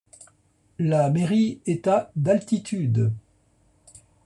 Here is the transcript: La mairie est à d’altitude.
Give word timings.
La 0.79 1.11
mairie 1.11 1.59
est 1.67 1.85
à 1.87 2.09
d’altitude. 2.15 3.11